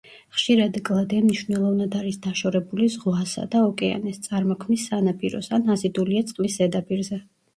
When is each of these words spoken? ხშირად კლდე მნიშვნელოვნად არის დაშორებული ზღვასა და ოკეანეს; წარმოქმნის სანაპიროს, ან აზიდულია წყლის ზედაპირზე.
ხშირად 0.35 0.77
კლდე 0.87 1.17
მნიშვნელოვნად 1.25 1.97
არის 1.97 2.17
დაშორებული 2.23 2.87
ზღვასა 2.95 3.45
და 3.55 3.61
ოკეანეს; 3.67 4.17
წარმოქმნის 4.29 4.85
სანაპიროს, 4.89 5.51
ან 5.59 5.71
აზიდულია 5.75 6.25
წყლის 6.31 6.57
ზედაპირზე. 6.63 7.21